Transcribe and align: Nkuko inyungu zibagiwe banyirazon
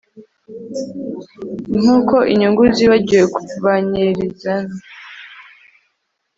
Nkuko 1.79 2.15
inyungu 2.31 2.63
zibagiwe 2.75 3.23
banyirazon 3.63 4.63